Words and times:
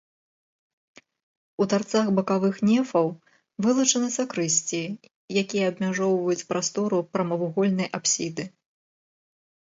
У 1.63 1.65
тарцах 1.73 2.07
бакавых 2.19 2.55
нефаў 2.69 3.05
вылучаны 3.65 4.09
сакрысціі, 4.15 4.87
якія 5.41 5.67
абмяжоўваюць 5.73 6.47
прастору 6.53 6.97
прамавугольнай 7.13 7.87
апсіды. 7.99 8.43